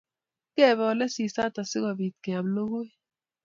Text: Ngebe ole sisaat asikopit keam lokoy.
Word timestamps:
Ngebe 0.53 0.83
ole 0.91 1.05
sisaat 1.15 1.55
asikopit 1.61 2.15
keam 2.23 2.45
lokoy. 2.55 2.89